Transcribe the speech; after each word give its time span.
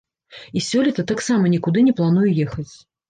І 0.61 0.61
сёлета 0.69 1.05
таксама 1.11 1.51
нікуды 1.57 1.85
не 1.91 1.93
планую 2.01 2.29
ехаць. 2.47 2.71